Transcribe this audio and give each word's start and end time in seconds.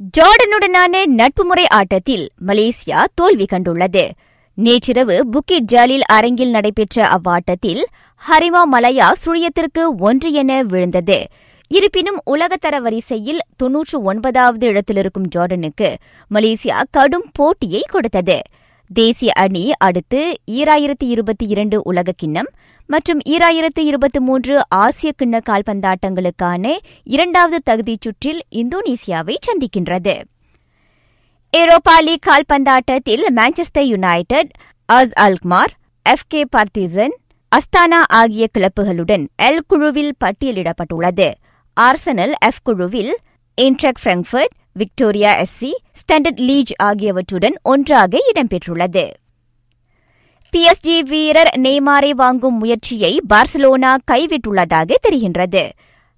ஜார்டனுடனான 0.00 1.06
நட்பு 1.06 1.44
முறை 1.44 1.66
ஆட்டத்தில் 1.66 2.28
மலேசியா 2.46 3.04
தோல்வி 3.14 3.46
கண்டுள்ளது. 3.52 4.10
நேற்றிரவு 4.54 5.26
புக்கிட் 5.32 5.66
ஜாலில் 5.72 6.04
அரங்கில் 6.04 6.50
நடைபெற்ற 6.50 7.06
அவ்வாட்டத்தில் 7.06 7.84
ஹரிமா 8.28 8.62
மலையா 8.72 9.12
சுழியத்திற்கு 9.24 9.82
ஒன்று 9.98 10.32
என 10.32 10.62
விழுந்தது. 10.62 11.26
இருப்பினும் 11.68 12.20
உலகத்தர 12.24 12.80
வரிசையில் 12.80 13.40
தொன்னூற்று 13.56 14.02
ஒன்பதாவது 14.02 14.66
இடத்திலிருக்கும் 14.66 15.28
ஜார்டனுக்கு 15.36 15.94
மலேசியா 16.30 16.82
கடும் 16.90 17.30
போட்டியை 17.32 17.82
கொடுத்தது. 17.90 18.40
தேசிய 18.92 19.32
அணி 19.34 19.70
அடுத்து 19.78 20.20
ஈராயிரத்தி 20.50 21.06
இருபத்தி 21.06 21.46
இரண்டு 21.46 21.82
உலக 21.82 22.12
கிண்ணம் 22.16 22.48
மற்றும் 22.86 23.20
ஈராயிரத்து 23.28 23.78
இருபத்தி 23.78 24.20
மூன்று 24.20 24.54
ஆசிய 24.68 25.12
கிண்ண 25.22 25.40
கால்பந்தாட்டங்களுக்கான 25.50 26.76
இரண்டாவது 27.04 27.58
தகுதிச் 27.70 28.00
சுற்றில் 28.00 28.40
இந்தோனேசியாவை 28.50 29.36
சந்திக்கின்றது. 29.46 30.14
Europa 31.56 31.96
league 32.00 32.26
கால்பந்தாட்டத்தில் 32.26 33.24
Manchester 33.36 33.88
United 33.92 34.50
AZ 34.92 35.14
Alkmaar 35.20 35.72
F 36.02 36.28
K 36.28 36.44
Partizan 36.56 37.14
Astana 37.52 38.00
ஆகிய 38.08 38.46
கிளப்புகளுடன் 38.58 39.26
எல் 39.42 39.62
குழுவில் 39.66 40.12
பட்டியலிடப்பட்டுள்ளது. 40.24 41.30
ஆர்சனல் 41.76 42.32
எஃப் 42.40 42.62
குழுவில் 42.62 43.14
Eintracht 43.58 44.02
Frankfurt 44.04 44.54
Vitoria 44.72 45.40
SC 45.40 45.70
Standard 45.92 46.40
Liege 46.40 46.72
ஆகியவற்றுடன் 46.76 47.54
ஒன்றாக 47.62 48.18
இடம்பெற்றுள்ளது. 48.32 49.10
பிஎஸ்ஜி 50.56 51.00
வீரர் 51.00 51.50
நெய்மாரை 51.58 52.10
வாங்கும் 52.10 52.58
முயற்சியை 52.58 53.20
பார்சலோனா 53.34 53.96
கைவிட்டுள்ளதாக 54.10 54.94
தெரிகின்றது. 55.08 55.68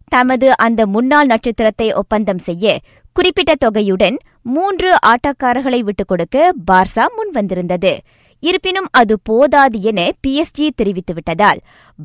தமது 0.09 0.57
அந்த 0.57 0.87
முன்னாள் 0.87 1.27
நட்சத்திரத்தை 1.27 1.93
ஒப்பந்தம் 1.93 2.39
செய்ய 2.39 2.81
குறிப்பிட்ட 3.13 3.55
தொகையுடன் 3.65 4.17
மூன்று 4.43 4.97
ஆட்டக்காரர்களை 5.07 5.79
விட்டுக் 5.79 6.09
கொடுக்க 6.09 6.55
பார்சா 6.71 7.07
முன்வந்திருந்தது. 7.17 7.99
இருப்பினும் 8.41 8.87
அது 8.91 9.21
போதாது 9.23 9.81
என 9.81 10.11
பிஎஸ்ஜி 10.27 10.71
தெரிவித்துவிட்டதால் 10.83 11.59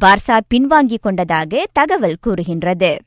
பார்சா 0.06 0.40
பின்வாங்கிக் 0.54 1.02
கொண்டதாக 1.02 1.66
தகவல் 1.74 2.18
கூறுகின்றது. 2.22 2.98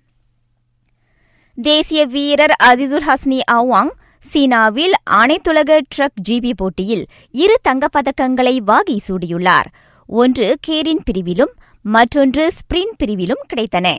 தேசிய 1.63 2.07
வீரர் 2.07 2.53
அசிசுல் 2.65 3.05
ஹஸ்னி 3.07 3.39
அவாங் 3.53 3.89
சீனாவில் 4.19 4.93
அனைத்துலக 5.11 5.81
ட்ரக் 5.95 6.21
ஜிபி 6.29 6.53
போட்டியில் 6.57 7.07
இரு 7.31 7.57
தங்கப்பதக்கங்களை 7.69 8.57
வாகி 8.57 9.01
சூடியுள்ளார். 9.09 9.69
ஒன்று 10.07 10.57
கேரின் 10.67 11.01
பிரிவிலும் 11.09 11.53
மற்றொன்று 11.83 12.53
ஸ்பிரின் 12.59 12.95
பிரிவிலும் 12.99 13.43
கிடைத்தன. 13.49 13.97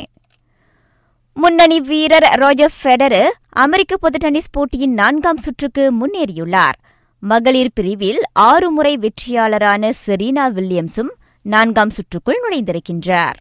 முன்னணி 1.33 1.79
வீரர் 1.79 2.27
ரோஜர் 2.39 2.71
ஃபெடரர் 2.83 3.35
அமெரிக்க 3.49 3.97
பொது 3.97 4.17
டென்னிஸ் 4.17 4.51
போட்டியின் 4.51 4.93
நான்காம் 4.93 5.37
சுற்றுக்கு 5.37 5.91
முன்னேறியுள்ளார். 5.99 6.79
மகளிர் 7.19 7.75
பிரிவில் 7.75 8.21
ஆறு 8.33 8.71
முறை 8.71 8.97
வெற்றியாளரான 8.97 9.91
செரீனா 10.05 10.47
வில்லியம்ஸும் 10.57 11.13
நான்காம் 11.41 11.89
சுற்றுக்குள் 11.89 12.41
நுழைந்திருக்கின்றார். 12.43 13.37